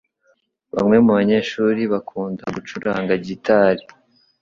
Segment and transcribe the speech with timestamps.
[0.75, 3.83] Bamwe mubanyeshuri bakunda gucuranga gitari.